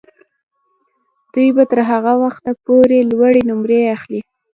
دوی 1.33 1.49
به 1.55 1.63
تر 1.71 1.79
هغه 1.89 2.13
وخته 2.23 2.51
پورې 2.65 3.07
لوړې 3.11 3.41
نمرې 3.49 3.81
اخلي. 3.95 4.21